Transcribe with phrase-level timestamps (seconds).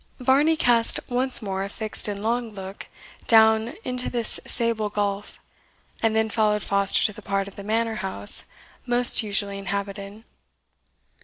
[0.19, 2.87] Varney cast once more a fixed and long look
[3.27, 5.39] down into this sable gulf,
[6.01, 8.45] and then followed Foster to the part of the manor house
[8.87, 10.23] most usually inhabited.